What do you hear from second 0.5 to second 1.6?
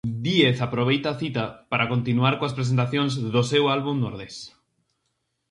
aproveita a cita